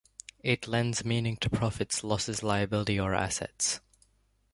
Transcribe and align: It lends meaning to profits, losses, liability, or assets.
It 0.43 0.67
lends 0.67 1.05
meaning 1.05 1.37
to 1.41 1.49
profits, 1.51 2.03
losses, 2.03 2.41
liability, 2.41 2.99
or 2.99 3.13
assets. 3.13 3.81